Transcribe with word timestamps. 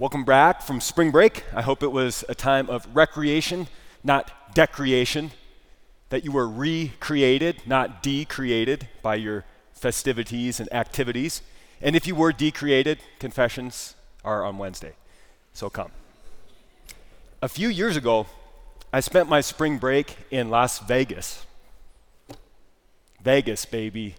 Welcome 0.00 0.24
back 0.24 0.62
from 0.62 0.80
spring 0.80 1.10
break. 1.10 1.44
I 1.54 1.60
hope 1.60 1.82
it 1.82 1.92
was 1.92 2.24
a 2.26 2.34
time 2.34 2.70
of 2.70 2.88
recreation, 2.96 3.68
not 4.02 4.54
decreation, 4.54 5.30
that 6.08 6.24
you 6.24 6.32
were 6.32 6.48
recreated, 6.48 7.60
not 7.66 8.02
decreated 8.02 8.88
by 9.02 9.16
your 9.16 9.44
festivities 9.74 10.58
and 10.58 10.72
activities. 10.72 11.42
And 11.82 11.94
if 11.94 12.06
you 12.06 12.14
were 12.14 12.32
decreated, 12.32 13.00
confessions 13.18 13.94
are 14.24 14.42
on 14.42 14.56
Wednesday. 14.56 14.94
So 15.52 15.68
come. 15.68 15.90
A 17.42 17.48
few 17.50 17.68
years 17.68 17.94
ago, 17.94 18.24
I 18.94 19.00
spent 19.00 19.28
my 19.28 19.42
spring 19.42 19.76
break 19.76 20.16
in 20.30 20.48
Las 20.48 20.78
Vegas. 20.78 21.44
Vegas, 23.22 23.66
baby. 23.66 24.14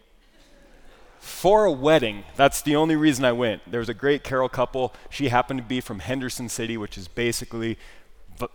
For 1.22 1.66
a 1.66 1.72
wedding. 1.72 2.24
That's 2.36 2.64
the 2.64 2.76
only 2.76 2.96
reason 2.96 3.24
I 3.24 3.32
went. 3.32 3.70
There 3.70 3.80
was 3.80 3.90
a 3.90 3.94
great 3.94 4.24
Carroll 4.24 4.50
couple. 4.50 4.92
She 5.12 5.30
happened 5.30 5.60
to 5.60 5.64
be 5.64 5.80
from 5.80 6.00
Henderson 6.00 6.50
City, 6.50 6.78
which 6.78 6.98
is 6.98 7.08
basically 7.08 7.78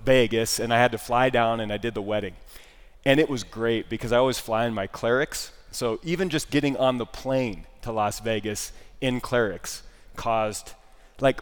Vegas, 0.05 0.59
and 0.59 0.75
I 0.75 0.79
had 0.79 0.91
to 0.91 0.99
fly 0.99 1.31
down 1.31 1.61
and 1.61 1.73
I 1.73 1.77
did 1.77 1.95
the 1.95 2.03
wedding. 2.03 2.35
And 3.05 3.21
it 3.21 3.29
was 3.29 3.45
great 3.45 3.89
because 3.89 4.11
I 4.11 4.17
always 4.17 4.41
fly 4.41 4.67
in 4.67 4.75
my 4.75 4.89
clerics. 4.89 5.53
So 5.71 6.01
even 6.03 6.29
just 6.29 6.51
getting 6.51 6.77
on 6.77 6.99
the 6.99 7.07
plane 7.07 7.67
to 7.83 7.93
Las 7.93 8.19
Vegas 8.19 8.73
in 9.01 9.21
clerics 9.21 9.85
caused 10.17 10.73
like 11.21 11.41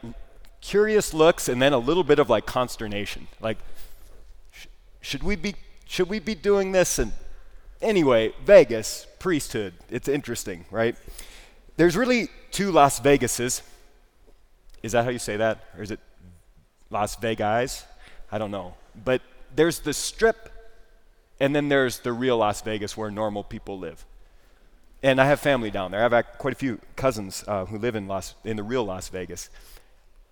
curious 0.61 1.15
looks 1.15 1.49
and 1.49 1.63
then 1.63 1.73
a 1.73 1.79
little 1.79 2.05
bit 2.05 2.19
of 2.19 2.29
like 2.29 2.45
consternation. 2.45 3.29
Like, 3.41 3.57
sh- 4.53 4.67
should 5.01 5.23
we 5.23 5.37
be 5.37 5.55
should 5.87 6.11
we 6.11 6.19
be 6.19 6.35
doing 6.35 6.73
this? 6.73 6.99
And 6.99 7.13
anyway, 7.85 8.33
Vegas 8.45 9.07
priesthood. 9.19 9.75
It's 9.91 10.09
interesting, 10.09 10.65
right? 10.71 10.97
There's 11.77 11.97
really 11.97 12.29
two 12.51 12.73
Las 12.73 12.99
Vegases. 13.01 13.63
Is 14.83 14.93
that 14.93 15.05
how 15.05 15.11
you 15.11 15.19
say 15.19 15.37
that, 15.37 15.65
or 15.77 15.83
is 15.83 15.91
it 15.91 16.01
Las 16.91 17.17
Vegas? 17.17 17.85
I 18.33 18.39
don't 18.39 18.51
know. 18.51 18.75
But 19.05 19.23
there's 19.55 19.81
the 19.81 19.93
strip, 19.93 20.51
and 21.39 21.55
then 21.55 21.69
there's 21.69 22.01
the 22.01 22.13
real 22.13 22.39
Las 22.39 22.63
Vegas 22.63 22.97
where 22.97 23.11
normal 23.11 23.45
people 23.45 23.79
live. 23.79 24.05
And 25.03 25.21
I 25.21 25.27
have 25.27 25.41
family 25.41 25.71
down 25.71 25.91
there. 25.91 26.01
I 26.01 26.09
have 26.09 26.27
quite 26.39 26.55
a 26.55 26.57
few 26.57 26.81
cousins 26.97 27.45
uh, 27.47 27.67
who 27.67 27.79
live 27.79 27.95
in 27.95 28.09
Las 28.09 28.35
in 28.45 28.57
the 28.57 28.63
real 28.63 28.85
Las 28.85 29.09
Vegas. 29.09 29.51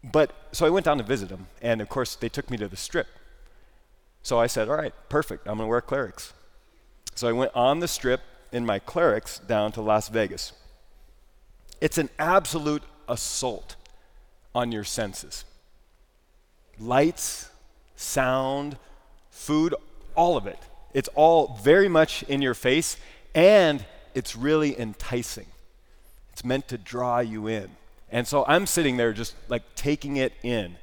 But 0.02 0.32
so 0.52 0.66
I 0.66 0.70
went 0.70 0.86
down 0.86 0.98
to 0.98 1.04
visit 1.04 1.28
them, 1.28 1.46
and 1.60 1.80
of 1.80 1.88
course 1.88 2.16
they 2.16 2.28
took 2.28 2.50
me 2.50 2.56
to 2.56 2.68
the 2.68 2.76
strip. 2.76 3.06
So 4.22 4.40
I 4.40 4.46
said, 4.46 4.68
"All 4.68 4.76
right, 4.76 4.94
perfect. 5.08 5.46
I'm 5.46 5.58
going 5.58 5.66
to 5.66 5.70
wear 5.70 5.80
clerics." 5.80 6.32
So 7.14 7.28
I 7.28 7.32
went 7.32 7.52
on 7.54 7.80
the 7.80 7.88
strip 7.88 8.20
in 8.52 8.66
my 8.66 8.78
clerics 8.78 9.38
down 9.40 9.72
to 9.72 9.80
Las 9.80 10.08
Vegas. 10.08 10.52
It's 11.80 11.98
an 11.98 12.10
absolute 12.18 12.82
assault 13.08 13.76
on 14.54 14.72
your 14.72 14.84
senses. 14.84 15.44
Lights, 16.78 17.50
sound, 17.96 18.76
food, 19.30 19.74
all 20.14 20.36
of 20.36 20.46
it. 20.46 20.58
It's 20.94 21.08
all 21.14 21.58
very 21.62 21.88
much 21.88 22.22
in 22.24 22.42
your 22.42 22.54
face, 22.54 22.96
and 23.34 23.84
it's 24.14 24.36
really 24.36 24.78
enticing. 24.78 25.46
It's 26.32 26.44
meant 26.44 26.68
to 26.68 26.78
draw 26.78 27.20
you 27.20 27.46
in. 27.46 27.70
And 28.10 28.26
so 28.28 28.44
I'm 28.46 28.66
sitting 28.66 28.96
there 28.96 29.12
just 29.12 29.34
like 29.48 29.62
taking 29.74 30.16
it 30.18 30.34
in, 30.42 30.76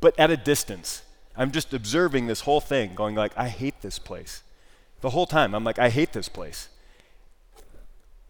but 0.00 0.18
at 0.18 0.30
a 0.30 0.36
distance. 0.36 1.02
I'm 1.36 1.50
just 1.50 1.72
observing 1.74 2.26
this 2.26 2.42
whole 2.42 2.60
thing, 2.60 2.94
going 2.94 3.14
like, 3.14 3.32
I 3.36 3.48
hate 3.48 3.80
this 3.80 3.98
place. 3.98 4.42
The 5.00 5.10
whole 5.10 5.26
time, 5.26 5.54
I'm 5.54 5.64
like, 5.64 5.78
I 5.78 5.90
hate 5.90 6.12
this 6.12 6.28
place. 6.28 6.68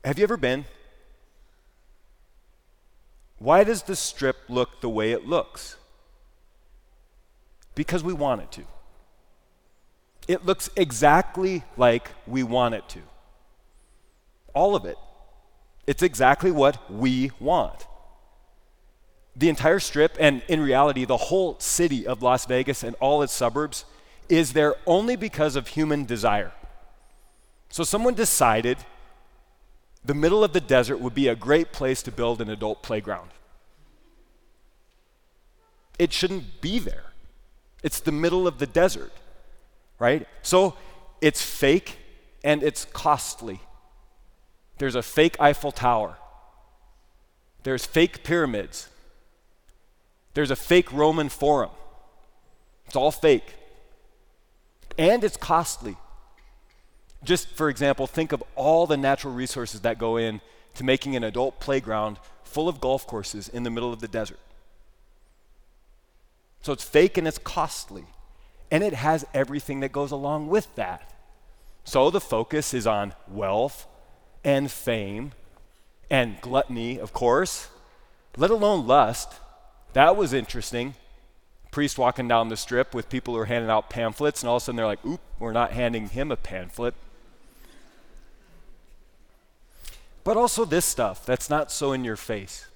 Have 0.04 0.18
you 0.18 0.24
ever 0.24 0.36
been? 0.36 0.64
Why 3.38 3.64
does 3.64 3.82
the 3.82 3.96
strip 3.96 4.36
look 4.48 4.80
the 4.80 4.88
way 4.88 5.12
it 5.12 5.26
looks? 5.26 5.76
Because 7.74 8.02
we 8.02 8.12
want 8.12 8.42
it 8.42 8.52
to. 8.52 8.62
It 10.26 10.46
looks 10.46 10.70
exactly 10.76 11.62
like 11.76 12.10
we 12.26 12.42
want 12.42 12.74
it 12.74 12.88
to. 12.90 13.00
All 14.54 14.74
of 14.74 14.84
it. 14.84 14.96
It's 15.86 16.02
exactly 16.02 16.50
what 16.50 16.90
we 16.90 17.30
want. 17.38 17.86
The 19.36 19.48
entire 19.48 19.80
strip, 19.80 20.16
and 20.20 20.42
in 20.48 20.60
reality, 20.60 21.04
the 21.04 21.16
whole 21.16 21.58
city 21.58 22.06
of 22.06 22.22
Las 22.22 22.46
Vegas 22.46 22.82
and 22.82 22.94
all 23.00 23.22
its 23.22 23.32
suburbs, 23.32 23.84
is 24.28 24.52
there 24.52 24.76
only 24.86 25.16
because 25.16 25.56
of 25.56 25.68
human 25.68 26.04
desire. 26.04 26.52
So 27.74 27.82
someone 27.82 28.14
decided 28.14 28.78
the 30.04 30.14
middle 30.14 30.44
of 30.44 30.52
the 30.52 30.60
desert 30.60 30.98
would 30.98 31.12
be 31.12 31.26
a 31.26 31.34
great 31.34 31.72
place 31.72 32.04
to 32.04 32.12
build 32.12 32.40
an 32.40 32.48
adult 32.48 32.84
playground. 32.84 33.30
It 35.98 36.12
shouldn't 36.12 36.60
be 36.60 36.78
there. 36.78 37.06
It's 37.82 37.98
the 37.98 38.12
middle 38.12 38.46
of 38.46 38.60
the 38.60 38.66
desert, 38.68 39.10
right? 39.98 40.24
So 40.42 40.76
it's 41.20 41.42
fake 41.42 41.98
and 42.44 42.62
it's 42.62 42.84
costly. 42.84 43.58
There's 44.78 44.94
a 44.94 45.02
fake 45.02 45.36
Eiffel 45.40 45.72
Tower. 45.72 46.16
There's 47.64 47.84
fake 47.84 48.22
pyramids. 48.22 48.88
There's 50.34 50.52
a 50.52 50.56
fake 50.70 50.92
Roman 50.92 51.28
Forum. 51.28 51.72
It's 52.86 52.94
all 52.94 53.10
fake. 53.10 53.56
And 54.96 55.24
it's 55.24 55.36
costly. 55.36 55.96
Just 57.24 57.48
for 57.48 57.68
example, 57.68 58.06
think 58.06 58.32
of 58.32 58.42
all 58.54 58.86
the 58.86 58.96
natural 58.96 59.32
resources 59.32 59.80
that 59.80 59.98
go 59.98 60.16
in 60.16 60.40
to 60.74 60.84
making 60.84 61.16
an 61.16 61.24
adult 61.24 61.60
playground 61.60 62.18
full 62.42 62.68
of 62.68 62.80
golf 62.80 63.06
courses 63.06 63.48
in 63.48 63.62
the 63.62 63.70
middle 63.70 63.92
of 63.92 64.00
the 64.00 64.08
desert. 64.08 64.38
So 66.62 66.72
it's 66.72 66.84
fake 66.84 67.18
and 67.18 67.26
it's 67.26 67.38
costly. 67.38 68.04
And 68.70 68.82
it 68.82 68.94
has 68.94 69.26
everything 69.34 69.80
that 69.80 69.92
goes 69.92 70.10
along 70.10 70.48
with 70.48 70.74
that. 70.76 71.12
So 71.84 72.10
the 72.10 72.20
focus 72.20 72.72
is 72.72 72.86
on 72.86 73.14
wealth 73.28 73.86
and 74.42 74.70
fame 74.70 75.32
and 76.10 76.40
gluttony, 76.40 76.98
of 76.98 77.12
course, 77.12 77.68
let 78.36 78.50
alone 78.50 78.86
lust. 78.86 79.34
That 79.92 80.16
was 80.16 80.32
interesting. 80.32 80.94
Priest 81.70 81.98
walking 81.98 82.28
down 82.28 82.48
the 82.48 82.56
strip 82.56 82.94
with 82.94 83.08
people 83.08 83.34
who 83.34 83.40
are 83.40 83.46
handing 83.46 83.70
out 83.70 83.90
pamphlets, 83.90 84.42
and 84.42 84.48
all 84.48 84.56
of 84.56 84.62
a 84.62 84.64
sudden 84.64 84.76
they're 84.76 84.86
like, 84.86 85.04
oop, 85.04 85.20
we're 85.38 85.52
not 85.52 85.72
handing 85.72 86.08
him 86.08 86.30
a 86.30 86.36
pamphlet. 86.36 86.94
But 90.24 90.38
also 90.38 90.64
this 90.64 90.86
stuff 90.86 91.24
that's 91.26 91.50
not 91.50 91.70
so 91.70 91.92
in 91.92 92.02
your 92.02 92.16
face. 92.16 92.66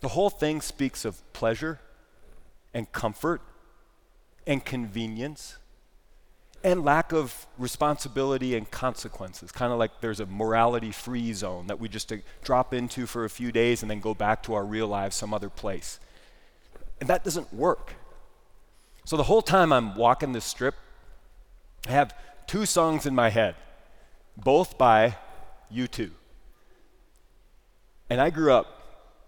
The 0.00 0.08
whole 0.08 0.30
thing 0.30 0.60
speaks 0.60 1.06
of 1.06 1.20
pleasure 1.32 1.80
and 2.74 2.90
comfort 2.92 3.40
and 4.46 4.62
convenience 4.62 5.56
and 6.62 6.82
lack 6.84 7.12
of 7.12 7.46
responsibility 7.58 8.54
and 8.54 8.70
consequences. 8.70 9.52
Kind 9.52 9.72
of 9.72 9.78
like 9.78 10.00
there's 10.00 10.20
a 10.20 10.26
morality 10.26 10.92
free 10.92 11.32
zone 11.32 11.66
that 11.66 11.78
we 11.78 11.88
just 11.88 12.12
uh, 12.12 12.16
drop 12.42 12.72
into 12.72 13.06
for 13.06 13.24
a 13.24 13.30
few 13.30 13.52
days 13.52 13.82
and 13.82 13.90
then 13.90 14.00
go 14.00 14.14
back 14.14 14.42
to 14.44 14.54
our 14.54 14.64
real 14.64 14.88
lives 14.88 15.16
some 15.16 15.32
other 15.34 15.50
place. 15.50 16.00
And 17.00 17.08
that 17.08 17.24
doesn't 17.24 17.52
work. 17.52 17.94
So 19.04 19.18
the 19.18 19.24
whole 19.24 19.42
time 19.42 19.72
I'm 19.72 19.94
walking 19.94 20.32
this 20.32 20.46
strip, 20.46 20.74
I 21.86 21.92
have 21.92 22.14
two 22.46 22.64
songs 22.64 23.04
in 23.04 23.14
my 23.14 23.28
head, 23.28 23.54
both 24.36 24.78
by 24.78 25.16
U2. 25.72 26.10
And 28.10 28.20
I 28.20 28.30
grew 28.30 28.52
up 28.52 28.74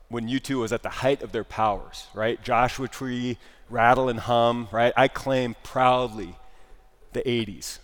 when 0.09 0.28
U2 0.28 0.60
was 0.60 0.72
at 0.72 0.82
the 0.82 0.88
height 0.88 1.22
of 1.22 1.32
their 1.32 1.44
powers, 1.44 2.06
right? 2.14 2.42
Joshua 2.42 2.88
Tree, 2.88 3.38
Rattle 3.69 4.09
and 4.09 4.20
Hum, 4.20 4.69
right? 4.70 4.92
I 4.97 5.09
claim 5.09 5.56
proudly 5.62 6.37
the 7.12 7.22
80s. 7.22 7.78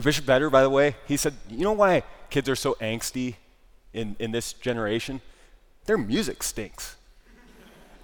Bishop 0.00 0.24
Vetter, 0.24 0.50
by 0.50 0.62
the 0.62 0.70
way, 0.70 0.96
he 1.06 1.16
said, 1.16 1.34
you 1.48 1.64
know 1.64 1.72
why 1.72 2.04
kids 2.28 2.48
are 2.48 2.56
so 2.56 2.76
angsty 2.80 3.34
in, 3.92 4.14
in 4.20 4.30
this 4.30 4.52
generation? 4.52 5.20
Their 5.86 5.98
music 5.98 6.42
stinks. 6.42 6.96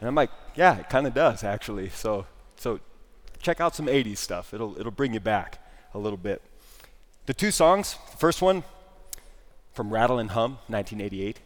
And 0.01 0.09
I'm 0.09 0.15
like, 0.15 0.31
yeah, 0.57 0.79
it 0.79 0.89
kind 0.89 1.07
of 1.07 1.15
does, 1.15 1.45
actually. 1.45 1.91
So, 1.91 2.27
so 2.57 2.81
check 3.41 3.61
out 3.61 3.77
some 3.77 3.87
80s 3.87 4.19
stuff. 4.19 4.53
It'll, 4.53 4.79
it'll 4.79 4.91
bring 4.91 5.15
you 5.15 5.21
back 5.21 5.59
a 5.95 5.99
little 5.99 6.17
bit. 6.17 6.43
The 7.27 7.35
two 7.35 7.51
songs, 7.51 7.97
the 8.11 8.17
first 8.17 8.43
one 8.43 8.65
from 9.73 9.93
Rattle 9.93 10.19
and 10.19 10.31
Hum, 10.31 10.59
1988, 10.67 11.39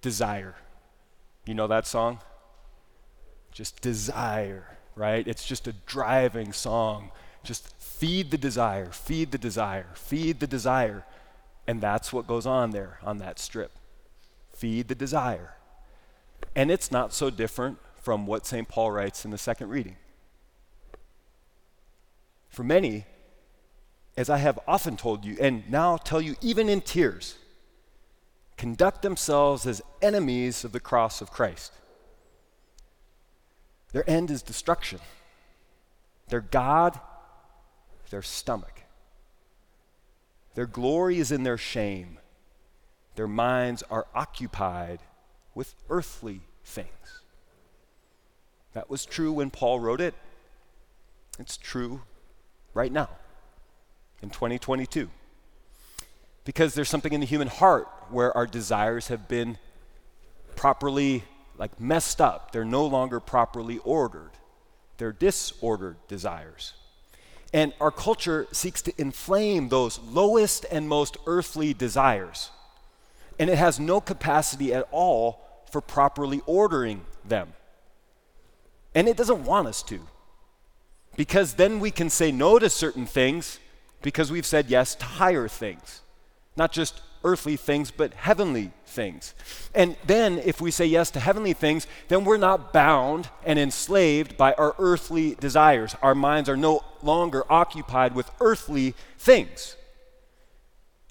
Desire. 0.00 0.54
You 1.46 1.54
know 1.54 1.66
that 1.66 1.86
song? 1.86 2.20
Just 3.52 3.80
desire, 3.80 4.78
right? 4.94 5.26
It's 5.26 5.44
just 5.44 5.66
a 5.66 5.72
driving 5.86 6.52
song. 6.52 7.10
Just 7.42 7.74
feed 7.80 8.30
the 8.30 8.38
desire, 8.38 8.90
feed 8.92 9.32
the 9.32 9.38
desire, 9.38 9.86
feed 9.94 10.40
the 10.40 10.46
desire. 10.46 11.04
And 11.66 11.80
that's 11.80 12.12
what 12.12 12.26
goes 12.26 12.46
on 12.46 12.70
there 12.70 12.98
on 13.02 13.18
that 13.18 13.38
strip. 13.38 13.72
Feed 14.52 14.88
the 14.88 14.94
desire. 14.94 15.54
And 16.54 16.70
it's 16.70 16.90
not 16.90 17.12
so 17.12 17.30
different 17.30 17.78
from 17.96 18.26
what 18.26 18.46
St. 18.46 18.68
Paul 18.68 18.90
writes 18.90 19.24
in 19.24 19.30
the 19.30 19.38
second 19.38 19.68
reading. 19.68 19.96
For 22.48 22.64
many, 22.64 23.04
as 24.16 24.28
I 24.28 24.38
have 24.38 24.58
often 24.66 24.96
told 24.96 25.24
you, 25.24 25.36
and 25.40 25.70
now 25.70 25.96
tell 25.96 26.20
you 26.20 26.36
even 26.40 26.68
in 26.68 26.80
tears, 26.80 27.36
conduct 28.60 29.00
themselves 29.00 29.66
as 29.66 29.80
enemies 30.02 30.64
of 30.64 30.72
the 30.72 30.78
cross 30.78 31.22
of 31.22 31.30
Christ. 31.30 31.72
Their 33.92 34.08
end 34.08 34.30
is 34.30 34.42
destruction. 34.42 35.00
Their 36.28 36.42
God, 36.42 37.00
their 38.10 38.20
stomach. 38.20 38.82
Their 40.56 40.66
glory 40.66 41.18
is 41.18 41.32
in 41.32 41.42
their 41.42 41.56
shame. 41.56 42.18
Their 43.14 43.26
minds 43.26 43.82
are 43.90 44.06
occupied 44.14 44.98
with 45.54 45.74
earthly 45.88 46.42
things. 46.62 47.22
That 48.74 48.90
was 48.90 49.06
true 49.06 49.32
when 49.32 49.48
Paul 49.48 49.80
wrote 49.80 50.02
it. 50.02 50.12
It's 51.38 51.56
true 51.56 52.02
right 52.74 52.92
now 52.92 53.08
in 54.20 54.28
2022. 54.28 55.08
Because 56.44 56.74
there's 56.74 56.88
something 56.88 57.12
in 57.12 57.20
the 57.20 57.26
human 57.26 57.48
heart 57.48 57.88
where 58.10 58.36
our 58.36 58.46
desires 58.46 59.08
have 59.08 59.28
been 59.28 59.58
properly 60.56 61.24
like 61.58 61.78
messed 61.80 62.20
up. 62.20 62.52
They're 62.52 62.64
no 62.64 62.86
longer 62.86 63.20
properly 63.20 63.78
ordered. 63.78 64.30
They're 64.96 65.12
disordered 65.12 65.96
desires. 66.08 66.72
And 67.52 67.72
our 67.80 67.90
culture 67.90 68.46
seeks 68.52 68.80
to 68.82 68.92
inflame 68.98 69.68
those 69.68 69.98
lowest 69.98 70.64
and 70.70 70.88
most 70.88 71.16
earthly 71.26 71.74
desires. 71.74 72.50
And 73.38 73.50
it 73.50 73.58
has 73.58 73.80
no 73.80 74.00
capacity 74.00 74.72
at 74.72 74.88
all 74.90 75.40
for 75.70 75.80
properly 75.80 76.40
ordering 76.46 77.02
them. 77.24 77.52
And 78.94 79.08
it 79.08 79.16
doesn't 79.16 79.44
want 79.44 79.68
us 79.68 79.82
to. 79.84 80.00
Because 81.16 81.54
then 81.54 81.80
we 81.80 81.90
can 81.90 82.08
say 82.10 82.32
no 82.32 82.58
to 82.58 82.70
certain 82.70 83.06
things 83.06 83.58
because 84.02 84.30
we've 84.30 84.46
said 84.46 84.70
yes 84.70 84.94
to 84.96 85.04
higher 85.04 85.48
things. 85.48 86.02
Not 86.60 86.72
just 86.72 87.00
earthly 87.24 87.56
things, 87.56 87.90
but 87.90 88.12
heavenly 88.12 88.72
things. 88.84 89.32
And 89.74 89.96
then, 90.04 90.38
if 90.38 90.60
we 90.60 90.70
say 90.70 90.84
yes 90.84 91.10
to 91.12 91.18
heavenly 91.18 91.54
things, 91.54 91.86
then 92.08 92.22
we're 92.22 92.36
not 92.36 92.70
bound 92.70 93.30
and 93.46 93.58
enslaved 93.58 94.36
by 94.36 94.52
our 94.52 94.74
earthly 94.78 95.36
desires. 95.36 95.96
Our 96.02 96.14
minds 96.14 96.50
are 96.50 96.58
no 96.58 96.84
longer 97.02 97.50
occupied 97.50 98.14
with 98.14 98.30
earthly 98.42 98.94
things. 99.18 99.74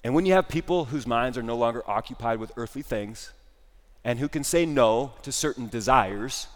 And 0.04 0.14
when 0.14 0.24
you 0.24 0.34
have 0.34 0.46
people 0.46 0.84
whose 0.84 1.04
minds 1.04 1.36
are 1.36 1.42
no 1.42 1.56
longer 1.56 1.82
occupied 1.90 2.38
with 2.38 2.52
earthly 2.56 2.82
things 2.82 3.32
and 4.04 4.20
who 4.20 4.28
can 4.28 4.44
say 4.44 4.64
no 4.64 5.14
to 5.22 5.32
certain 5.32 5.66
desires, 5.66 6.46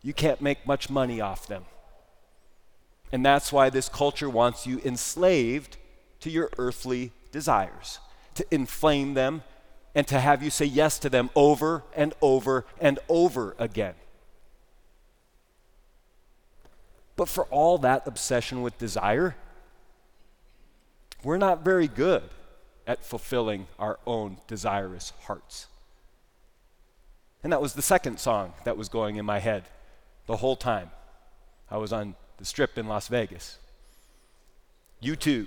you 0.00 0.14
can't 0.14 0.40
make 0.40 0.66
much 0.66 0.88
money 0.88 1.20
off 1.20 1.46
them. 1.46 1.66
And 3.12 3.26
that's 3.26 3.52
why 3.52 3.68
this 3.68 3.90
culture 3.90 4.30
wants 4.30 4.66
you 4.66 4.80
enslaved 4.86 5.76
to 6.20 6.30
your 6.30 6.48
earthly 6.56 7.12
desires 7.30 7.98
to 8.36 8.46
inflame 8.50 9.14
them, 9.14 9.42
and 9.94 10.06
to 10.06 10.20
have 10.20 10.42
you 10.42 10.50
say 10.50 10.66
yes 10.66 10.98
to 11.00 11.08
them 11.08 11.30
over 11.34 11.82
and 11.94 12.14
over 12.20 12.64
and 12.80 12.98
over 13.08 13.56
again. 13.58 13.94
But 17.16 17.28
for 17.28 17.44
all 17.44 17.78
that 17.78 18.06
obsession 18.06 18.60
with 18.60 18.76
desire, 18.76 19.36
we're 21.24 21.38
not 21.38 21.64
very 21.64 21.88
good 21.88 22.22
at 22.86 23.04
fulfilling 23.04 23.66
our 23.78 23.98
own 24.06 24.36
desirous 24.46 25.12
hearts. 25.22 25.66
And 27.42 27.52
that 27.52 27.62
was 27.62 27.72
the 27.72 27.82
second 27.82 28.20
song 28.20 28.52
that 28.64 28.76
was 28.76 28.88
going 28.88 29.16
in 29.16 29.24
my 29.24 29.38
head 29.38 29.64
the 30.26 30.36
whole 30.36 30.56
time. 30.56 30.90
I 31.70 31.78
was 31.78 31.92
on 31.92 32.14
the 32.36 32.44
strip 32.44 32.76
in 32.76 32.86
Las 32.86 33.08
Vegas. 33.08 33.58
U2, 35.02 35.46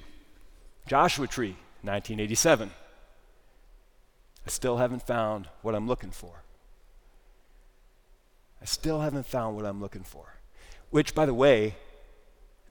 Joshua 0.87 1.27
Tree, 1.27 1.55
1987. 1.81 2.71
I 4.45 4.49
still 4.49 4.77
haven't 4.77 5.05
found 5.05 5.47
what 5.61 5.75
I'm 5.75 5.87
looking 5.87 6.11
for. 6.11 6.43
I 8.61 8.65
still 8.65 9.01
haven't 9.01 9.25
found 9.25 9.55
what 9.55 9.65
I'm 9.65 9.81
looking 9.81 10.03
for. 10.03 10.35
Which, 10.89 11.13
by 11.13 11.25
the 11.25 11.33
way, 11.33 11.75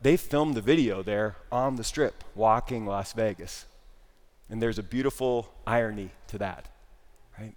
they 0.01 0.17
filmed 0.17 0.55
the 0.55 0.61
video 0.61 1.03
there 1.03 1.37
on 1.51 1.77
the 1.77 1.85
strip, 1.85 2.25
walking 2.35 2.87
Las 2.87 3.13
Vegas. 3.13 3.65
And 4.51 4.63
there's 4.63 4.79
a 4.79 4.83
beautiful 4.83 5.53
irony 5.67 6.11
to 6.29 6.39
that, 6.39 6.69
right? 7.39 7.55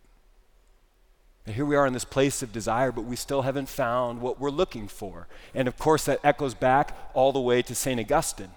And 1.46 1.56
here 1.56 1.66
we 1.66 1.76
are 1.76 1.88
in 1.88 1.94
this 1.94 2.06
place 2.06 2.44
of 2.44 2.52
desire, 2.52 2.92
but 2.92 3.06
we 3.06 3.16
still 3.16 3.44
haven't 3.44 3.70
found 3.70 4.22
what 4.22 4.40
we're 4.40 4.50
looking 4.50 4.88
for. 4.88 5.28
And 5.54 5.68
of 5.68 5.78
course, 5.78 6.06
that 6.06 6.20
echoes 6.24 6.54
back 6.54 6.96
all 7.14 7.32
the 7.32 7.42
way 7.42 7.62
to 7.62 7.74
St. 7.74 8.00
Augustine. 8.00 8.52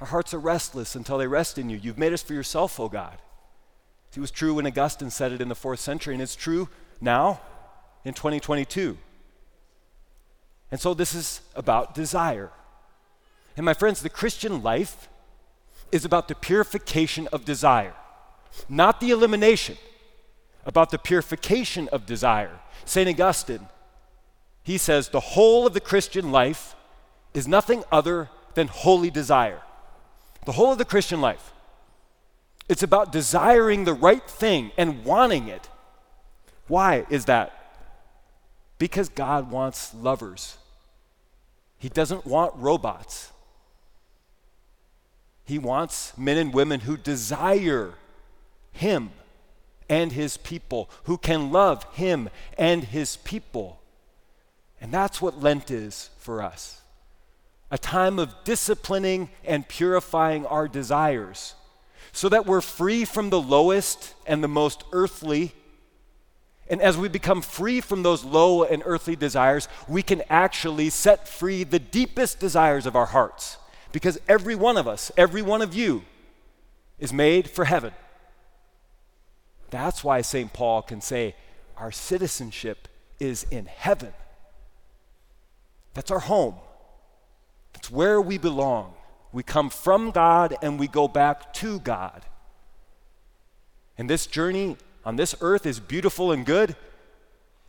Our 0.00 0.06
hearts 0.06 0.32
are 0.32 0.38
restless 0.38 0.94
until 0.94 1.18
they 1.18 1.26
rest 1.26 1.58
in 1.58 1.70
you. 1.70 1.76
You've 1.76 1.98
made 1.98 2.12
us 2.12 2.22
for 2.22 2.34
yourself, 2.34 2.78
O 2.78 2.88
God. 2.88 3.18
It 4.16 4.20
was 4.20 4.30
true 4.30 4.54
when 4.54 4.66
Augustine 4.66 5.10
said 5.10 5.32
it 5.32 5.40
in 5.40 5.48
the 5.48 5.54
fourth 5.54 5.78
century, 5.78 6.12
and 6.12 6.22
it's 6.22 6.34
true 6.34 6.68
now 7.00 7.40
in 8.04 8.14
2022. 8.14 8.98
And 10.72 10.80
so 10.80 10.92
this 10.92 11.14
is 11.14 11.40
about 11.54 11.94
desire. 11.94 12.50
And 13.56 13.64
my 13.64 13.74
friends, 13.74 14.02
the 14.02 14.08
Christian 14.08 14.62
life 14.62 15.08
is 15.92 16.04
about 16.04 16.26
the 16.26 16.34
purification 16.34 17.28
of 17.32 17.44
desire, 17.44 17.94
not 18.68 19.00
the 19.00 19.10
elimination, 19.10 19.76
about 20.66 20.90
the 20.90 20.98
purification 20.98 21.88
of 21.88 22.04
desire. 22.04 22.58
St. 22.84 23.08
Augustine, 23.08 23.68
he 24.62 24.78
says, 24.78 25.08
the 25.08 25.20
whole 25.20 25.66
of 25.66 25.74
the 25.74 25.80
Christian 25.80 26.32
life 26.32 26.74
is 27.34 27.46
nothing 27.46 27.84
other 27.92 28.30
than 28.54 28.66
holy 28.66 29.10
desire. 29.10 29.62
The 30.48 30.52
whole 30.52 30.72
of 30.72 30.78
the 30.78 30.86
Christian 30.86 31.20
life. 31.20 31.52
It's 32.70 32.82
about 32.82 33.12
desiring 33.12 33.84
the 33.84 33.92
right 33.92 34.26
thing 34.26 34.70
and 34.78 35.04
wanting 35.04 35.48
it. 35.48 35.68
Why 36.68 37.04
is 37.10 37.26
that? 37.26 37.52
Because 38.78 39.10
God 39.10 39.50
wants 39.50 39.92
lovers. 39.92 40.56
He 41.76 41.90
doesn't 41.90 42.24
want 42.24 42.54
robots. 42.56 43.30
He 45.44 45.58
wants 45.58 46.16
men 46.16 46.38
and 46.38 46.54
women 46.54 46.80
who 46.80 46.96
desire 46.96 47.92
Him 48.72 49.10
and 49.86 50.12
His 50.12 50.38
people, 50.38 50.88
who 51.04 51.18
can 51.18 51.52
love 51.52 51.84
Him 51.92 52.30
and 52.56 52.84
His 52.84 53.18
people. 53.18 53.82
And 54.80 54.92
that's 54.92 55.20
what 55.20 55.42
Lent 55.42 55.70
is 55.70 56.08
for 56.16 56.40
us 56.40 56.80
a 57.70 57.78
time 57.78 58.18
of 58.18 58.34
disciplining 58.44 59.30
and 59.44 59.68
purifying 59.68 60.46
our 60.46 60.68
desires 60.68 61.54
so 62.12 62.28
that 62.28 62.46
we're 62.46 62.60
free 62.60 63.04
from 63.04 63.30
the 63.30 63.40
lowest 63.40 64.14
and 64.26 64.42
the 64.42 64.48
most 64.48 64.84
earthly. 64.92 65.52
And 66.68 66.80
as 66.80 66.96
we 66.96 67.08
become 67.08 67.42
free 67.42 67.80
from 67.80 68.02
those 68.02 68.24
low 68.24 68.64
and 68.64 68.82
earthly 68.84 69.16
desires, 69.16 69.68
we 69.86 70.02
can 70.02 70.22
actually 70.28 70.90
set 70.90 71.28
free 71.28 71.64
the 71.64 71.78
deepest 71.78 72.40
desires 72.40 72.86
of 72.86 72.96
our 72.96 73.06
hearts. 73.06 73.58
Because 73.92 74.18
every 74.28 74.54
one 74.54 74.76
of 74.76 74.86
us, 74.86 75.10
every 75.16 75.42
one 75.42 75.62
of 75.62 75.74
you, 75.74 76.02
is 76.98 77.12
made 77.12 77.48
for 77.48 77.64
heaven. 77.64 77.92
That's 79.70 80.02
why 80.02 80.22
St. 80.22 80.52
Paul 80.52 80.82
can 80.82 81.00
say, 81.00 81.36
Our 81.76 81.92
citizenship 81.92 82.88
is 83.20 83.44
in 83.50 83.66
heaven. 83.66 84.12
That's 85.94 86.10
our 86.10 86.18
home. 86.18 86.54
It's 87.78 87.92
where 87.92 88.20
we 88.20 88.38
belong. 88.38 88.94
We 89.30 89.44
come 89.44 89.70
from 89.70 90.10
God 90.10 90.56
and 90.62 90.80
we 90.80 90.88
go 90.88 91.06
back 91.06 91.52
to 91.54 91.78
God. 91.78 92.24
And 93.96 94.10
this 94.10 94.26
journey 94.26 94.76
on 95.04 95.14
this 95.14 95.36
earth 95.40 95.64
is 95.64 95.78
beautiful 95.78 96.32
and 96.32 96.44
good, 96.44 96.74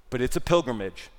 but 0.10 0.20
it's 0.20 0.36
a 0.36 0.42
pilgrimage. 0.42 1.10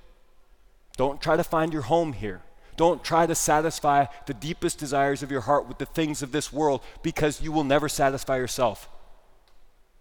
Don't 0.96 1.22
try 1.22 1.36
to 1.36 1.44
find 1.44 1.72
your 1.72 1.82
home 1.82 2.14
here. 2.14 2.42
Don't 2.76 3.04
try 3.04 3.26
to 3.26 3.34
satisfy 3.36 4.06
the 4.26 4.34
deepest 4.34 4.78
desires 4.78 5.22
of 5.22 5.30
your 5.30 5.42
heart 5.42 5.68
with 5.68 5.78
the 5.78 5.86
things 5.86 6.20
of 6.20 6.32
this 6.32 6.52
world 6.52 6.82
because 7.00 7.40
you 7.40 7.52
will 7.52 7.62
never 7.62 7.88
satisfy 7.88 8.38
yourself. 8.38 8.88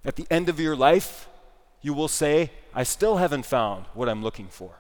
At 0.04 0.16
the 0.16 0.26
end 0.32 0.50
of 0.50 0.60
your 0.60 0.76
life, 0.76 1.30
you 1.84 1.94
will 1.94 2.08
say, 2.08 2.50
I 2.74 2.84
still 2.84 3.18
haven't 3.18 3.46
found 3.46 3.86
what 3.94 4.10
I'm 4.10 4.24
looking 4.24 4.48
for. 4.48 4.80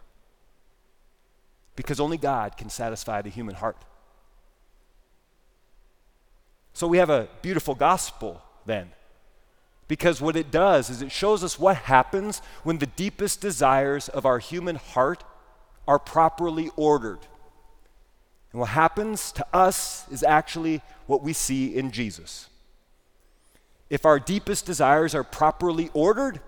Because 1.76 2.00
only 2.00 2.18
God 2.18 2.58
can 2.58 2.72
satisfy 2.72 3.22
the 3.22 3.30
human 3.30 3.54
heart. 3.54 3.78
So 6.80 6.88
we 6.88 7.00
have 7.00 7.10
a 7.10 7.28
beautiful 7.42 7.76
gospel 7.76 8.42
then. 8.66 8.92
Because 9.90 10.22
what 10.22 10.38
it 10.38 10.50
does 10.50 10.90
is 10.90 11.02
it 11.02 11.12
shows 11.12 11.44
us 11.44 11.60
what 11.60 11.76
happens 11.76 12.42
when 12.64 12.78
the 12.78 12.86
deepest 12.86 13.42
desires 13.42 14.08
of 14.08 14.26
our 14.26 14.40
human 14.40 14.78
heart 14.78 15.26
are 15.90 16.00
properly 16.00 16.70
ordered. 16.78 17.20
And 18.54 18.62
what 18.62 18.70
happens 18.70 19.34
to 19.34 19.46
us 19.54 20.08
is 20.10 20.24
actually 20.24 20.82
what 21.06 21.22
we 21.22 21.34
see 21.34 21.76
in 21.76 21.92
Jesus. 21.92 22.48
If 23.90 24.06
our 24.06 24.18
deepest 24.18 24.66
desires 24.66 25.14
are 25.14 25.26
properly 25.26 25.90
ordered, 25.94 26.40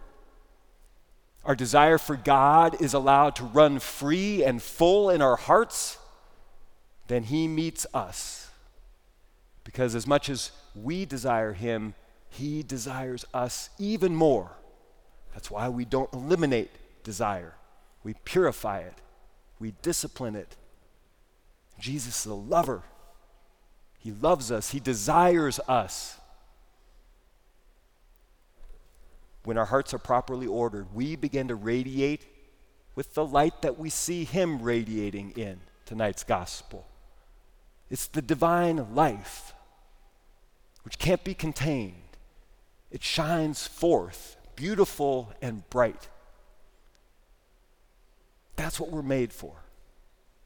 our 1.44 1.56
desire 1.58 1.98
for 1.98 2.16
God 2.16 2.82
is 2.82 2.94
allowed 2.94 3.36
to 3.36 3.44
run 3.44 3.80
free 3.80 4.46
and 4.46 4.62
full 4.62 5.10
in 5.10 5.22
our 5.22 5.36
hearts, 5.36 5.98
then 7.08 7.24
He 7.24 7.50
meets 7.50 7.86
us 7.94 8.41
because 9.72 9.96
as 9.96 10.06
much 10.06 10.30
as 10.30 10.52
we 10.76 11.06
desire 11.06 11.54
Him, 11.54 11.94
He 12.30 12.64
desires 12.64 13.26
us 13.34 13.70
even 13.80 14.16
more. 14.16 14.52
That's 15.34 15.50
why 15.50 15.70
we 15.70 15.86
don't 15.86 16.12
eliminate 16.14 16.72
desire, 17.04 17.56
we 18.04 18.16
purify 18.26 18.80
it 18.80 19.02
we 19.62 19.76
discipline 19.84 20.36
it. 20.36 20.58
Jesus 21.80 22.22
is 22.22 22.26
a 22.26 22.34
lover. 22.34 22.82
He 24.00 24.12
loves 24.12 24.52
us, 24.52 24.72
He 24.72 24.80
desires 24.80 25.60
us. 25.68 26.18
When 29.44 29.58
our 29.58 29.66
hearts 29.66 29.94
are 29.94 30.00
properly 30.00 30.48
ordered, 30.48 30.94
we 30.94 31.16
begin 31.16 31.48
to 31.48 31.56
radiate 31.56 32.26
with 32.96 33.14
the 33.14 33.26
light 33.26 33.62
that 33.62 33.78
we 33.78 33.90
see 33.90 34.24
Him 34.24 34.62
radiating 34.62 35.32
in 35.32 35.62
tonight's 35.86 36.24
gospel. 36.24 36.88
It's 37.90 38.08
the 38.08 38.22
divine 38.22 38.96
life, 38.96 39.54
which 40.84 41.00
can't 41.00 41.24
be 41.24 41.34
contained. 41.34 41.96
It 42.90 43.04
shines 43.04 43.68
forth, 43.68 44.38
beautiful 44.56 45.34
and 45.42 45.68
bright. 45.70 46.10
That's 48.56 48.80
what 48.80 48.92
we're 48.92 49.02
made 49.02 49.34
for. 49.34 49.54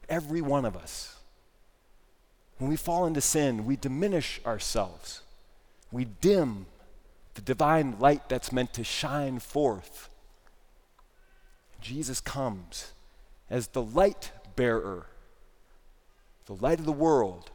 Every 0.07 0.41
one 0.41 0.65
of 0.65 0.77
us. 0.77 1.17
When 2.57 2.69
we 2.69 2.77
fall 2.77 3.05
into 3.05 3.21
sin, 3.21 3.65
we 3.65 3.75
diminish 3.75 4.39
ourselves. 4.45 5.21
We 5.91 6.05
dim 6.05 6.67
the 7.33 7.41
divine 7.41 7.97
light 7.99 8.29
that's 8.29 8.51
meant 8.51 8.73
to 8.73 8.83
shine 8.83 9.39
forth. 9.39 10.09
Jesus 11.81 12.21
comes 12.21 12.93
as 13.49 13.67
the 13.67 13.81
light 13.81 14.31
bearer, 14.55 15.07
the 16.45 16.55
light 16.55 16.79
of 16.79 16.85
the 16.85 16.91
world, 16.91 17.51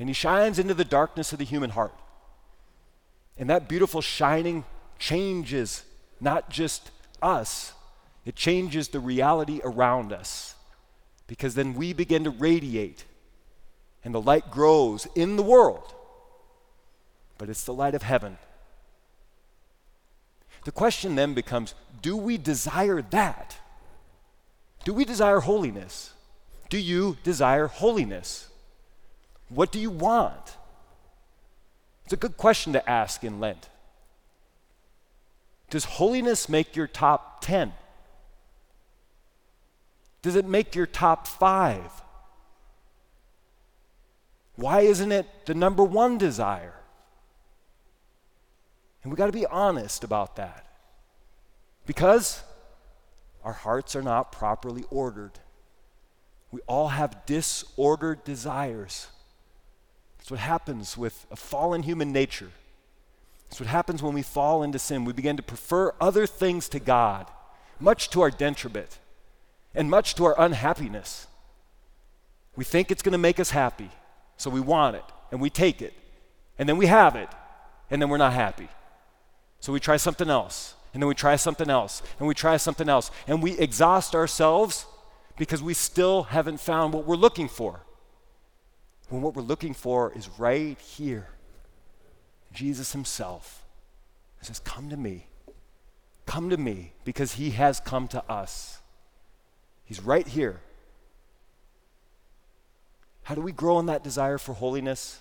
and 0.00 0.08
he 0.08 0.14
shines 0.14 0.58
into 0.58 0.72
the 0.72 0.84
darkness 0.84 1.32
of 1.32 1.38
the 1.38 1.44
human 1.44 1.70
heart. 1.70 1.94
And 3.36 3.50
that 3.50 3.68
beautiful 3.68 4.00
shining 4.00 4.64
changes 4.98 5.84
not 6.20 6.48
just 6.48 6.90
us, 7.22 7.74
it 8.24 8.34
changes 8.34 8.88
the 8.88 8.98
reality 8.98 9.60
around 9.62 10.12
us. 10.12 10.54
Because 11.26 11.54
then 11.54 11.74
we 11.74 11.92
begin 11.92 12.24
to 12.24 12.30
radiate, 12.30 13.04
and 14.02 14.14
the 14.14 14.20
light 14.20 14.50
grows 14.50 15.06
in 15.14 15.36
the 15.36 15.42
world. 15.42 15.94
But 17.36 17.50
it's 17.50 17.64
the 17.64 17.74
light 17.74 17.94
of 17.94 18.02
heaven. 18.02 18.38
The 20.64 20.72
question 20.72 21.14
then 21.14 21.34
becomes 21.34 21.74
do 22.00 22.16
we 22.16 22.38
desire 22.38 23.02
that? 23.10 23.58
Do 24.84 24.94
we 24.94 25.04
desire 25.04 25.40
holiness? 25.40 26.14
Do 26.70 26.78
you 26.78 27.18
desire 27.22 27.66
holiness? 27.66 28.49
What 29.50 29.70
do 29.70 29.78
you 29.78 29.90
want? 29.90 30.56
It's 32.04 32.12
a 32.12 32.16
good 32.16 32.36
question 32.36 32.72
to 32.72 32.90
ask 32.90 33.22
in 33.22 33.38
Lent. 33.38 33.68
Does 35.68 35.84
holiness 35.84 36.48
make 36.48 36.74
your 36.74 36.86
top 36.86 37.44
10? 37.44 37.72
Does 40.22 40.36
it 40.36 40.44
make 40.44 40.74
your 40.74 40.86
top 40.86 41.26
five? 41.26 41.90
Why 44.56 44.80
isn't 44.80 45.12
it 45.12 45.26
the 45.46 45.54
number 45.54 45.84
one 45.84 46.18
desire? 46.18 46.74
And 49.02 49.12
we 49.12 49.16
got 49.16 49.26
to 49.26 49.32
be 49.32 49.46
honest 49.46 50.04
about 50.04 50.36
that. 50.36 50.66
Because 51.86 52.42
our 53.42 53.52
hearts 53.52 53.96
are 53.96 54.02
not 54.02 54.32
properly 54.32 54.84
ordered. 54.90 55.38
We 56.50 56.60
all 56.66 56.88
have 56.88 57.24
disordered 57.24 58.24
desires. 58.24 59.08
That's 60.20 60.30
what 60.30 60.40
happens 60.40 60.98
with 60.98 61.26
a 61.30 61.36
fallen 61.36 61.82
human 61.82 62.12
nature. 62.12 62.50
That's 63.48 63.58
what 63.58 63.70
happens 63.70 64.02
when 64.02 64.12
we 64.12 64.20
fall 64.20 64.62
into 64.62 64.78
sin. 64.78 65.06
We 65.06 65.14
begin 65.14 65.38
to 65.38 65.42
prefer 65.42 65.94
other 65.98 66.26
things 66.26 66.68
to 66.68 66.78
God, 66.78 67.26
much 67.80 68.10
to 68.10 68.20
our 68.20 68.30
detriment 68.30 68.98
and 69.74 69.88
much 69.88 70.14
to 70.16 70.26
our 70.26 70.38
unhappiness. 70.38 71.26
We 72.54 72.64
think 72.64 72.90
it's 72.90 73.00
going 73.00 73.12
to 73.12 73.18
make 73.18 73.40
us 73.40 73.50
happy, 73.50 73.90
so 74.36 74.50
we 74.50 74.60
want 74.60 74.96
it 74.96 75.04
and 75.32 75.40
we 75.40 75.48
take 75.48 75.80
it, 75.80 75.94
and 76.58 76.68
then 76.68 76.76
we 76.76 76.86
have 76.86 77.16
it, 77.16 77.28
and 77.90 78.02
then 78.02 78.10
we're 78.10 78.18
not 78.18 78.34
happy. 78.34 78.68
So 79.60 79.72
we 79.72 79.80
try 79.80 79.96
something 79.96 80.28
else, 80.28 80.74
and 80.92 81.02
then 81.02 81.08
we 81.08 81.14
try 81.14 81.36
something 81.36 81.70
else, 81.70 82.02
and 82.18 82.28
we 82.28 82.34
try 82.34 82.58
something 82.58 82.90
else, 82.90 83.10
and 83.26 83.42
we 83.42 83.56
exhaust 83.58 84.14
ourselves 84.14 84.84
because 85.38 85.62
we 85.62 85.72
still 85.72 86.24
haven't 86.24 86.60
found 86.60 86.92
what 86.92 87.06
we're 87.06 87.16
looking 87.16 87.48
for. 87.48 87.80
When 89.10 89.22
what 89.22 89.34
we're 89.34 89.42
looking 89.42 89.74
for 89.74 90.12
is 90.12 90.28
right 90.38 90.78
here. 90.78 91.28
Jesus 92.52 92.92
Himself 92.92 93.64
says, 94.40 94.60
Come 94.60 94.88
to 94.88 94.96
me. 94.96 95.26
Come 96.26 96.48
to 96.50 96.56
me 96.56 96.92
because 97.04 97.34
He 97.34 97.50
has 97.50 97.80
come 97.80 98.08
to 98.08 98.24
us. 98.30 98.78
He's 99.84 100.00
right 100.00 100.26
here. 100.26 100.60
How 103.24 103.34
do 103.34 103.40
we 103.40 103.52
grow 103.52 103.78
in 103.78 103.86
that 103.86 104.04
desire 104.04 104.38
for 104.38 104.54
holiness? 104.54 105.20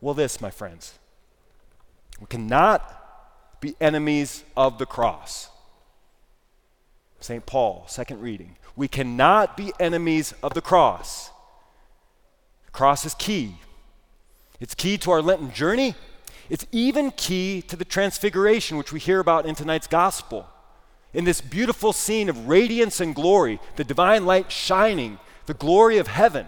Well, 0.00 0.14
this, 0.14 0.40
my 0.40 0.50
friends. 0.50 0.98
We 2.20 2.26
cannot 2.26 3.60
be 3.60 3.74
enemies 3.80 4.44
of 4.56 4.78
the 4.78 4.86
cross. 4.86 5.48
St. 7.18 7.44
Paul, 7.44 7.84
second 7.88 8.20
reading. 8.20 8.56
We 8.76 8.88
cannot 8.88 9.56
be 9.56 9.72
enemies 9.78 10.34
of 10.42 10.54
the 10.54 10.62
cross. 10.62 11.30
The 12.70 12.76
cross 12.76 13.04
is 13.04 13.14
key. 13.14 13.56
It's 14.60 14.76
key 14.76 14.96
to 14.98 15.10
our 15.10 15.20
Lenten 15.20 15.52
journey. 15.52 15.96
It's 16.48 16.66
even 16.70 17.10
key 17.10 17.62
to 17.62 17.74
the 17.74 17.84
transfiguration, 17.84 18.76
which 18.76 18.92
we 18.92 19.00
hear 19.00 19.18
about 19.18 19.44
in 19.44 19.56
tonight's 19.56 19.88
gospel. 19.88 20.48
In 21.12 21.24
this 21.24 21.40
beautiful 21.40 21.92
scene 21.92 22.28
of 22.28 22.46
radiance 22.46 23.00
and 23.00 23.12
glory, 23.12 23.58
the 23.74 23.82
divine 23.82 24.24
light 24.24 24.52
shining, 24.52 25.18
the 25.46 25.54
glory 25.54 25.98
of 25.98 26.06
heaven. 26.06 26.46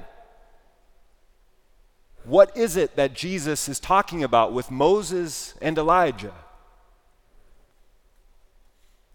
What 2.24 2.56
is 2.56 2.76
it 2.76 2.94
that 2.94 3.14
Jesus 3.14 3.68
is 3.68 3.80
talking 3.80 4.22
about 4.22 4.52
with 4.52 4.70
Moses 4.70 5.54
and 5.60 5.76
Elijah? 5.76 6.34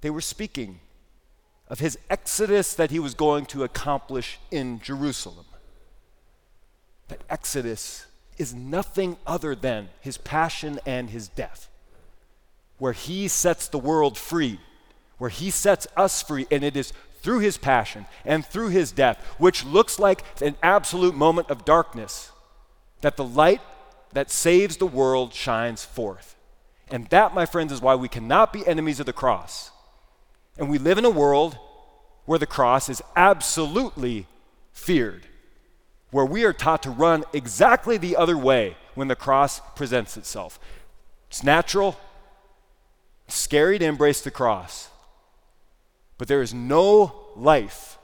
They 0.02 0.10
were 0.10 0.20
speaking 0.20 0.82
of 1.70 1.80
his 1.80 1.98
exodus 2.10 2.74
that 2.74 2.92
he 2.92 3.00
was 3.00 3.14
going 3.14 3.46
to 3.46 3.64
accomplish 3.64 4.40
in 4.52 4.82
Jerusalem. 4.82 5.46
That 7.08 7.22
exodus 7.30 8.06
is 8.38 8.54
nothing 8.54 9.18
other 9.26 9.56
than 9.56 9.90
his 10.02 10.18
passion 10.18 10.80
and 10.86 11.10
his 11.10 11.28
death, 11.28 11.70
where 12.78 12.94
he 12.94 13.28
sets 13.28 13.68
the 13.68 13.80
world 13.80 14.18
free, 14.18 14.60
where 15.18 15.30
he 15.30 15.50
sets 15.50 15.88
us 15.96 16.22
free, 16.22 16.46
and 16.52 16.64
it 16.64 16.76
is 16.76 16.94
through 17.22 17.40
his 17.40 17.58
passion 17.58 18.06
and 18.26 18.46
through 18.46 18.70
his 18.70 18.92
death, 18.92 19.18
which 19.38 19.66
looks 19.66 20.00
like 20.00 20.24
an 20.42 20.56
absolute 20.62 21.16
moment 21.16 21.50
of 21.50 21.66
darkness, 21.66 22.32
that 23.02 23.18
the 23.18 23.24
light 23.24 23.62
that 24.14 24.30
saves 24.32 24.78
the 24.78 24.88
world 24.88 25.34
shines 25.34 25.84
forth. 25.84 26.36
And 26.90 27.08
that, 27.08 27.34
my 27.34 27.46
friends, 27.46 27.72
is 27.72 27.82
why 27.82 27.96
we 27.96 28.08
cannot 28.08 28.54
be 28.54 28.66
enemies 28.66 29.00
of 29.00 29.06
the 29.06 29.14
cross. 29.14 29.72
And 30.58 30.70
we 30.70 30.78
live 30.78 30.98
in 30.98 31.06
a 31.06 31.10
world 31.10 31.58
where 32.26 32.40
the 32.40 32.46
cross 32.46 32.90
is 32.90 33.02
absolutely 33.16 34.26
feared 34.72 35.27
where 36.12 36.26
we 36.26 36.44
are 36.44 36.54
taught 36.54 36.84
to 36.84 36.90
run 36.90 37.24
exactly 37.34 37.98
the 37.98 38.16
other 38.16 38.38
way 38.38 38.78
when 38.96 39.08
the 39.08 39.16
cross 39.16 39.62
presents 39.76 40.18
itself. 40.18 40.60
It's 41.30 41.44
natural, 41.44 42.00
scary 43.28 43.78
to 43.80 43.86
embrace 43.86 44.22
the 44.22 44.32
cross, 44.32 44.90
but 46.18 46.28
there 46.28 46.42
is 46.42 46.54
no 46.54 47.28
life 47.36 47.98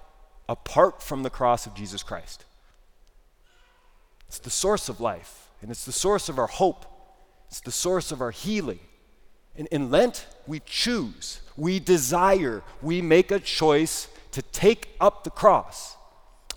apart 0.49 1.01
from 1.01 1.23
the 1.23 1.29
cross 1.29 1.65
of 1.65 1.73
Jesus 1.73 2.03
Christ. 2.03 2.45
It's 4.27 4.39
the 4.39 4.49
source 4.49 4.89
of 4.89 4.99
life, 4.99 5.49
and 5.61 5.71
it's 5.71 5.85
the 5.85 5.91
source 5.91 6.27
of 6.27 6.37
our 6.37 6.47
hope, 6.47 6.85
it's 7.47 7.61
the 7.61 7.71
source 7.71 8.11
of 8.11 8.19
our 8.21 8.31
healing. 8.31 8.79
And 9.55 9.67
in 9.67 9.91
Lent, 9.91 10.25
we 10.47 10.61
choose, 10.65 11.41
we 11.55 11.79
desire, 11.79 12.63
we 12.81 13.01
make 13.01 13.31
a 13.31 13.39
choice 13.39 14.07
to 14.31 14.41
take 14.41 14.89
up 14.99 15.23
the 15.23 15.29
cross 15.29 15.95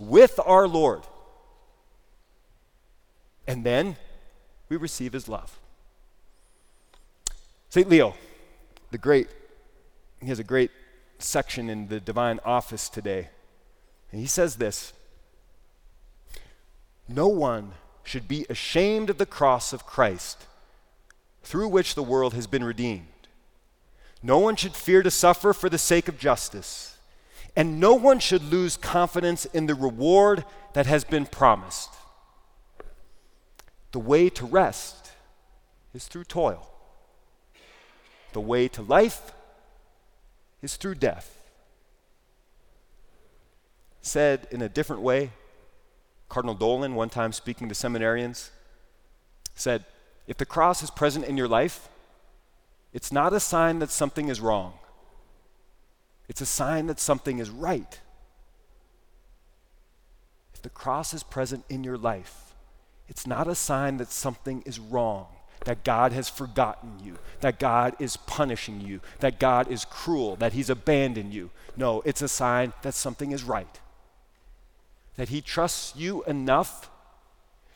with 0.01 0.41
our 0.45 0.67
Lord 0.67 1.03
and 3.47 3.65
then 3.65 3.97
we 4.69 4.77
receive 4.77 5.13
his 5.13 5.29
love. 5.29 5.59
St. 7.69 7.89
Leo, 7.89 8.15
the 8.91 8.99
great, 8.99 9.29
he 10.21 10.29
has 10.29 10.39
a 10.39 10.45
great 10.45 10.71
section 11.19 11.69
in 11.69 11.89
the 11.89 12.01
divine 12.01 12.41
office 12.45 12.89
today. 12.89 13.29
And 14.13 14.21
he 14.21 14.27
says 14.27 14.57
this 14.57 14.93
No 17.09 17.29
one 17.29 17.73
should 18.03 18.29
be 18.29 18.47
ashamed 18.49 19.11
of 19.11 19.19
the 19.19 19.27
cross 19.27 19.73
of 19.73 19.87
Christ, 19.87 20.47
through 21.43 21.69
which 21.69 21.95
the 21.95 22.03
world 22.03 22.35
has 22.35 22.47
been 22.47 22.65
redeemed. 22.65 23.09
No 24.23 24.39
one 24.39 24.57
should 24.57 24.75
fear 24.75 25.03
to 25.03 25.11
suffer 25.11 25.53
for 25.53 25.69
the 25.69 25.79
sake 25.79 26.09
of 26.09 26.19
justice, 26.19 26.97
and 27.55 27.79
no 27.79 27.95
one 27.95 28.19
should 28.19 28.43
lose 28.43 28.77
confidence 28.77 29.45
in 29.47 29.67
the 29.67 29.75
reward 29.75 30.45
that 30.73 30.87
has 30.87 31.05
been 31.05 31.27
promised. 31.27 31.91
The 33.93 33.99
way 33.99 34.29
to 34.31 34.45
rest 34.45 35.13
is 35.95 36.07
through 36.07 36.25
toil. 36.25 36.71
The 38.33 38.41
way 38.41 38.69
to 38.69 38.83
life 38.83 39.33
is 40.63 40.77
through 40.77 40.97
death. 40.97 41.33
said 44.03 44.47
in 44.53 44.63
a 44.63 44.69
different 44.69 45.03
way, 45.03 45.31
Cardinal 46.29 46.55
Dolan, 46.55 46.95
one 46.95 47.09
time 47.09 47.33
speaking 47.33 47.69
to 47.69 47.75
seminarians, 47.75 48.51
said, 49.55 49.85
If 50.27 50.37
the 50.37 50.47
cross 50.47 50.83
is 50.83 50.91
present 50.91 51.25
in 51.25 51.37
your 51.37 51.49
life, 51.49 51.89
it's 52.93 53.11
not 53.11 53.33
a 53.33 53.41
sign 53.41 53.79
that 53.81 53.91
something 53.91 54.29
is 54.29 54.41
wrong, 54.41 54.75
it's 56.29 56.41
a 56.41 56.47
sign 56.47 56.87
that 56.87 57.01
something 57.01 57.39
is 57.39 57.51
right. 57.51 58.01
If 60.55 60.63
the 60.63 60.71
cross 60.71 61.13
is 61.13 61.23
present 61.23 61.65
in 61.69 61.85
your 61.85 61.99
life, 61.99 62.46
it's 63.09 63.27
not 63.27 63.49
a 63.49 63.55
sign 63.55 63.99
that 63.99 64.11
something 64.11 64.63
is 64.67 64.79
wrong, 64.79 65.27
that 65.65 65.85
God 65.85 66.13
has 66.13 66.29
forgotten 66.29 66.99
you, 67.03 67.19
that 67.41 67.59
God 67.59 67.95
is 67.99 68.17
punishing 68.17 68.81
you, 68.81 69.01
that 69.21 69.39
God 69.39 69.71
is 69.71 69.85
cruel, 69.85 70.37
that 70.37 70.53
He's 70.53 70.71
abandoned 70.71 71.33
you. 71.33 71.51
No, 71.77 72.03
it's 72.05 72.23
a 72.23 72.29
sign 72.29 72.73
that 72.83 72.95
something 72.95 73.33
is 73.33 73.45
right 73.45 73.81
that 75.17 75.31
He 75.31 75.41
trusts 75.41 75.97
you 75.97 76.23
enough 76.25 76.91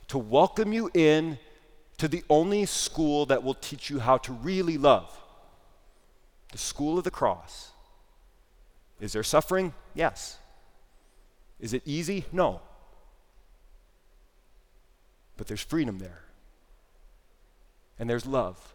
to 0.08 0.18
welcome 0.18 0.72
you 0.72 0.90
in 0.94 1.38
to 1.98 2.08
the 2.08 2.22
only 2.30 2.64
school 2.66 3.26
that 3.26 3.42
will 3.42 3.54
teach 3.54 3.90
you 3.90 3.98
how 3.98 4.18
to 4.18 4.32
really 4.32 4.78
love 4.78 5.10
the 6.52 6.58
school 6.58 6.98
of 6.98 7.04
the 7.04 7.10
cross. 7.10 7.70
Is 9.00 9.12
there 9.12 9.22
suffering? 9.22 9.72
Yes. 9.94 10.38
Is 11.58 11.72
it 11.72 11.82
easy? 11.84 12.24
No. 12.32 12.60
But 15.40 15.46
there's 15.46 15.62
freedom 15.62 16.00
there. 16.00 16.20
And 17.98 18.10
there's 18.10 18.26
love 18.26 18.74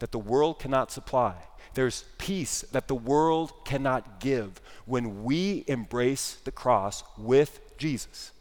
that 0.00 0.10
the 0.10 0.18
world 0.18 0.58
cannot 0.58 0.90
supply. 0.90 1.36
There's 1.74 2.04
peace 2.18 2.62
that 2.72 2.88
the 2.88 2.96
world 2.96 3.52
cannot 3.64 4.18
give 4.18 4.60
when 4.86 5.22
we 5.22 5.62
embrace 5.68 6.38
the 6.42 6.50
cross 6.50 7.04
with 7.16 7.60
Jesus. 7.78 8.32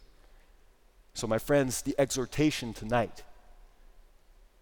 So, 1.13 1.27
my 1.27 1.37
friends, 1.37 1.83
the 1.83 1.93
exhortation 1.99 2.73
tonight 2.73 3.21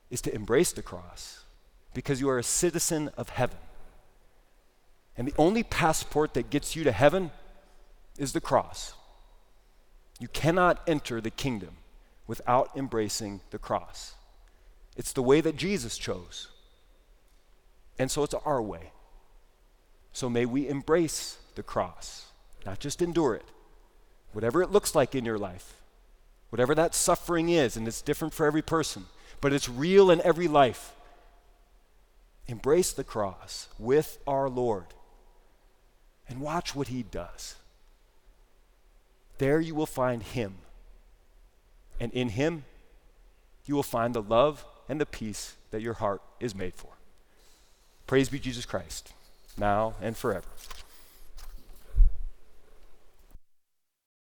is 0.10 0.20
to 0.24 0.36
embrace 0.36 0.74
the 0.74 0.82
cross 0.82 1.46
because 1.94 2.20
you 2.20 2.28
are 2.28 2.40
a 2.40 2.44
citizen 2.44 3.10
of 3.16 3.30
heaven. 3.30 3.60
And 5.16 5.30
the 5.30 5.34
only 5.38 5.64
passport 5.64 6.34
that 6.34 6.50
gets 6.50 6.76
you 6.76 6.84
to 6.84 6.92
heaven 6.92 7.32
is 8.18 8.34
the 8.34 8.42
cross. 8.42 8.96
You 10.20 10.28
cannot 10.28 10.82
enter 10.90 11.22
the 11.22 11.32
kingdom 11.32 11.78
without 12.32 12.70
embracing 12.78 13.42
the 13.50 13.60
cross. 13.60 14.14
It's 14.96 15.12
the 15.12 15.22
way 15.22 15.42
that 15.42 15.58
Jesus 15.58 15.98
chose. 15.98 16.48
And 18.00 18.10
so 18.10 18.24
it's 18.24 18.34
our 18.34 18.62
way. 18.62 18.94
So 20.14 20.30
may 20.30 20.46
we 20.46 20.70
embrace 20.70 21.40
the 21.56 21.62
cross, 21.62 22.28
not 22.66 22.80
just 22.80 23.02
endure 23.02 23.36
it, 23.36 23.44
whatever 24.32 24.62
it 24.62 24.72
looks 24.72 24.96
like 24.96 25.14
in 25.14 25.26
your 25.26 25.38
life, 25.38 25.74
whatever 26.52 26.74
that 26.74 26.96
suffering 26.96 27.50
is, 27.50 27.76
and 27.76 27.86
it's 27.86 28.02
different 28.02 28.34
for 28.34 28.46
every 28.46 28.62
person, 28.62 29.08
but 29.42 29.52
it's 29.52 29.68
real 29.68 30.10
in 30.10 30.22
every 30.22 30.48
life. 30.48 30.94
Embrace 32.48 32.94
the 32.94 33.04
cross 33.04 33.68
with 33.78 34.20
our 34.26 34.50
Lord 34.50 34.86
and 36.30 36.40
watch 36.40 36.74
what 36.74 36.88
He 36.88 37.04
does. 37.04 37.56
There 39.38 39.60
you 39.60 39.76
will 39.76 39.86
find 39.86 40.24
Him. 40.24 40.60
And 42.00 42.12
in 42.14 42.30
Him, 42.30 42.66
you 43.66 43.76
will 43.76 43.84
find 43.84 44.14
the 44.14 44.22
love 44.22 44.66
and 44.90 45.00
the 45.00 45.06
peace 45.06 45.56
that 45.72 45.82
your 45.82 45.94
heart 45.96 46.22
is 46.40 46.56
made 46.56 46.76
for. 46.76 46.90
Praise 48.08 48.30
be 48.30 48.40
Jesus 48.40 48.66
Christ, 48.66 49.14
now 49.58 49.94
and 50.02 50.18
forever. 50.18 50.48